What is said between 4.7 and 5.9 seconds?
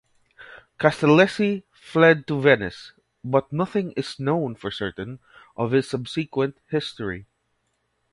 certain of his